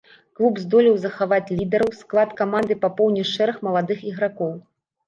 Клуб 0.37 0.55
здолеў 0.63 0.95
захаваць 1.03 1.53
лідараў, 1.59 1.91
склад 2.01 2.35
каманды 2.43 2.81
папоўніў 2.87 3.33
шэраг 3.35 3.65
маладых 3.71 3.99
ігракоў. 4.11 4.51